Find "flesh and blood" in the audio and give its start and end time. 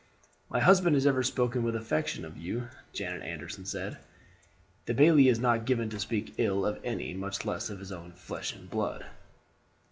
8.13-9.05